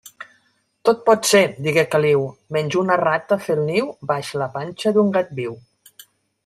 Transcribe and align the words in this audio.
Tot 0.89 1.03
pot 1.09 1.29
ser, 1.31 1.41
digué 1.67 1.83
Caliu, 1.95 2.25
menys 2.57 2.79
una 2.81 2.99
rata 3.03 3.41
fer 3.45 3.59
el 3.59 3.65
niu 3.69 3.93
baix 4.15 4.35
la 4.45 4.53
panxa 4.59 4.97
d'un 4.99 5.17
gat 5.19 5.35
viu. 5.43 5.55